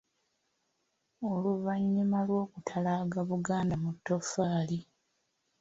Oluvannyuma 1.29 2.17
lw’okutalaaga 2.27 3.19
Buganda 3.29 3.75
mu 3.83 3.91
Ttoffaali. 3.95 4.79